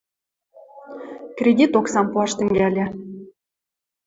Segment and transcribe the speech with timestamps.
[1.37, 2.85] Кредит оксам пуаш тӹнгӓльӹ.